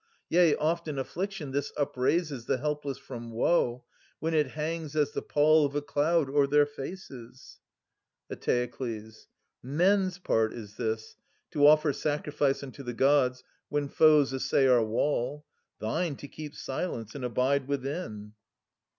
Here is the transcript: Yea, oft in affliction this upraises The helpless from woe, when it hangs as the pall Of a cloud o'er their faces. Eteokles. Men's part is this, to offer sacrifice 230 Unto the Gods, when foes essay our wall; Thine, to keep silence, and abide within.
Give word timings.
Yea, 0.29 0.55
oft 0.55 0.87
in 0.87 0.97
affliction 0.97 1.51
this 1.51 1.71
upraises 1.77 2.45
The 2.47 2.57
helpless 2.57 2.97
from 2.97 3.29
woe, 3.31 3.83
when 4.17 4.33
it 4.33 4.47
hangs 4.47 4.95
as 4.95 5.11
the 5.11 5.21
pall 5.21 5.63
Of 5.63 5.75
a 5.75 5.81
cloud 5.83 6.27
o'er 6.27 6.47
their 6.47 6.65
faces. 6.65 7.59
Eteokles. 8.27 9.27
Men's 9.61 10.17
part 10.17 10.53
is 10.53 10.75
this, 10.77 11.17
to 11.51 11.67
offer 11.67 11.93
sacrifice 11.93 12.61
230 12.61 12.65
Unto 12.65 12.83
the 12.83 12.97
Gods, 12.97 13.43
when 13.69 13.87
foes 13.87 14.33
essay 14.33 14.65
our 14.65 14.83
wall; 14.83 15.45
Thine, 15.79 16.15
to 16.15 16.27
keep 16.27 16.55
silence, 16.55 17.13
and 17.13 17.23
abide 17.23 17.67
within. 17.67 18.33